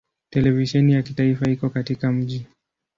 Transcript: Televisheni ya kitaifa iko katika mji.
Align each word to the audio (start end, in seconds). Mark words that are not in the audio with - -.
Televisheni 0.29 0.93
ya 0.93 1.01
kitaifa 1.03 1.49
iko 1.49 1.69
katika 1.69 2.11
mji. 2.11 2.47